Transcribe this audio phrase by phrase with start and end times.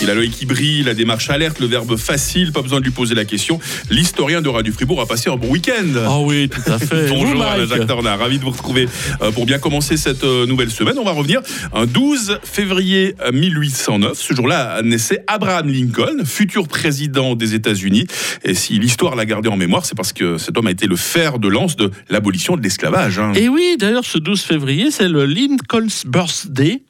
[0.00, 2.92] Il a l'œil qui brille, la démarche alerte, le verbe facile, pas besoin de lui
[2.92, 3.58] poser la question.
[3.90, 5.86] L'historien de Radio Fribourg a passé un bon week-end.
[6.06, 7.06] Ah oui, tout à fait.
[7.08, 8.88] Bonjour Mike Jacques Tornard, ravi de vous retrouver
[9.22, 10.98] euh, pour bien commencer cette euh, nouvelle semaine.
[11.00, 11.40] On va revenir
[11.74, 14.16] un 12 février 1809.
[14.16, 18.06] Ce jour-là naissait Abraham Lincoln, futur président des États-Unis.
[18.44, 20.96] Et si l'histoire l'a gardé en mémoire, c'est parce que cet homme a été le
[20.96, 23.18] fer de lance de l'abolition de l'esclavage.
[23.18, 23.32] hein.
[23.34, 26.82] Et oui, d'ailleurs, ce 12 février, c'est le Lincoln's Birthday.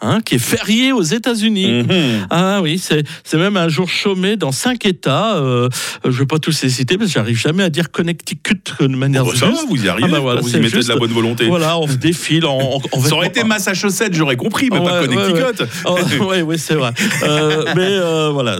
[0.00, 1.82] Hein, qui est férié aux États-Unis.
[1.84, 2.26] Mhm.
[2.30, 3.04] Ah oui, c'est
[3.36, 5.36] même un jour chômé dans cinq États.
[5.36, 5.68] Euh,
[6.04, 8.86] je ne vais pas tous les citer parce que j'arrive jamais à dire Connecticut de
[8.88, 9.66] manière Bon, ça va, juste.
[9.68, 10.88] vous y arrivez, Ah bah voilà, vous y mettez juste.
[10.88, 11.46] de la bonne volonté.
[11.46, 14.86] Voilà, on se défile en, en, en Ça aurait été Massachusetts, j'aurais compris, mais Ouais,
[14.86, 15.64] pas ouais, Connecticut.
[16.28, 16.92] oui, oui, c'est vrai.
[17.22, 18.58] Euh, mais euh, voilà,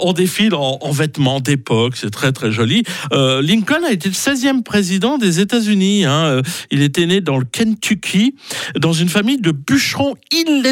[0.00, 2.82] on défile en, en vêtements d'époque, c'est très très joli.
[3.12, 6.04] Lincoln a été le 16e président des États-Unis.
[6.04, 6.42] hein.
[6.70, 8.34] Il était né dans le Kentucky,
[8.78, 10.14] dans une famille de bûcherons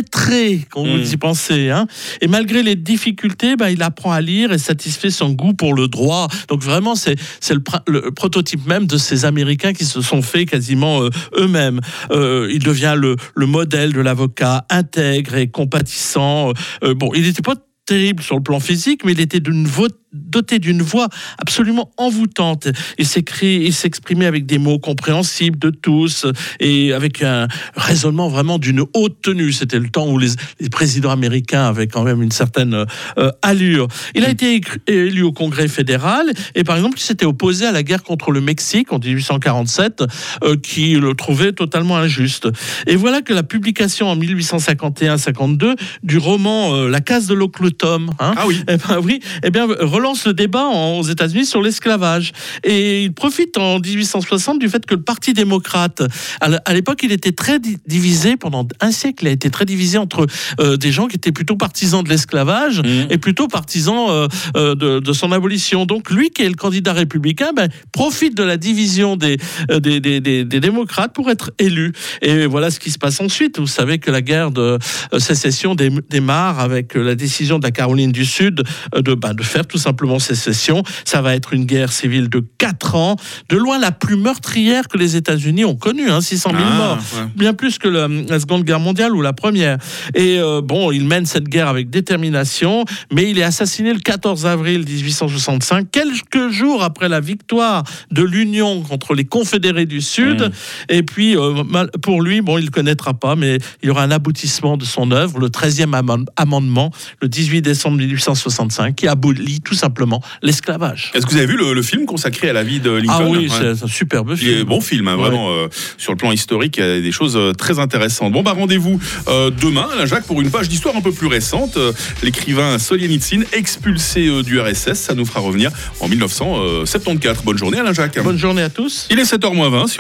[0.01, 1.71] illettrés, quand vous y pensez.
[1.71, 1.87] hein.
[2.21, 5.89] Et malgré les difficultés, bah, il apprend à lire et satisfait son goût pour le
[5.89, 6.29] droit.
[6.49, 7.17] Donc vraiment, c'est
[7.51, 11.81] le, pr- le prototype même de ces Américains qui se sont faits quasiment euh, eux-mêmes.
[12.11, 16.53] Euh, il devient le, le modèle de l'avocat intègre et compatissant.
[16.83, 17.55] Euh, bon, il n'était pas
[17.87, 21.09] terrible sur le plan physique, mais il était d'une vo- doté d'une voix
[21.39, 22.69] absolument envoûtante.
[22.99, 26.27] Il s'écrit, il s'exprimait avec des mots compréhensibles de tous
[26.59, 29.53] et avec un raisonnement vraiment d'une haute tenue.
[29.53, 32.75] C'était le temps où les, les présidents américains avaient quand même une certaine
[33.19, 33.89] euh, allure.
[34.15, 37.73] Il a été écru- élu au Congrès fédéral et par exemple, il s'était opposé à
[37.73, 40.03] la guerre contre le Mexique en 1847,
[40.45, 42.49] euh, qui le trouvait totalement injuste.
[42.87, 48.11] Et voilà que la publication en 1851-52 du roman euh, La case de l'oncle Tom,
[48.19, 48.63] hein, Ah oui.
[48.69, 49.67] eh ben oui, eh bien
[50.01, 52.33] relance le débat en- aux États-Unis sur l'esclavage.
[52.65, 56.03] Et il profite en 1860 du fait que le Parti démocrate,
[56.41, 59.25] à l'époque, il était très di- divisé pendant un siècle.
[59.25, 60.27] Il a été très divisé entre
[60.61, 63.07] euh, des gens qui étaient plutôt partisans de l'esclavage Mhm.
[63.11, 65.85] et plutôt partisans euh, euh, de, de son abolition.
[65.87, 69.37] Donc lui, qui est le candidat républicain, ben, profite de la division des,
[69.69, 71.93] des, des, des- des démocrates pour être élu.
[72.23, 73.59] Et voilà ce qui se passe ensuite.
[73.59, 74.79] Vous savez que la guerre de
[75.19, 78.63] sécession dé- démarre avec la décision de la Caroline du Sud
[78.97, 80.83] de, ben, de faire tout simplement sécession.
[81.05, 83.17] Ça va être une guerre civile de 4 ans,
[83.49, 86.99] de loin la plus meurtrière que les États-Unis ont connue, hein, 600 000 Ah, morts
[87.17, 87.27] ouais.
[87.37, 88.09] bien plus que la
[88.41, 89.79] Seconde Guerre mondiale ou la Première.
[90.15, 94.47] Et euh, bon, il mène cette guerre avec détermination, mais il est assassiné le 14
[94.47, 100.43] avril 1865, quelques jours après la victoire de l'Union contre les Confédérés du Sud.
[100.43, 100.51] Mm.
[100.89, 101.63] Et puis, euh,
[102.03, 105.11] pour lui, bon, il ne connaîtra pas, mais il y aura un aboutissement de son
[105.11, 106.91] œuvre, le 13e amend- amendement,
[107.23, 111.11] le 18 décembre 1865, qui abolit tout simplement l'esclavage.
[111.15, 113.29] Est-ce que vous avez vu le, le film consacré à la vie de Lincoln Ah
[113.29, 113.75] oui, Ouais.
[113.77, 114.65] c'est un superbe Il est film.
[114.69, 115.23] bon film, hein, Ouais.
[115.23, 115.69] vraiment euh,
[115.99, 118.33] sur le plan historique, il y a des choses euh, très intéressantes.
[118.33, 121.77] Bon bah rendez-vous euh, demain, Alain Jacques, pour une page d'histoire un peu plus récente.
[121.77, 121.93] Euh,
[122.23, 125.71] L'écrivain Solzhenitsyn expulsé du RSS, ça nous fera revenir
[126.01, 127.45] en 1974.
[127.45, 128.23] Bonne journée Alain Jacques.
[128.23, 129.07] Bonne journée à tous.
[129.11, 129.89] Il est 7h20 sur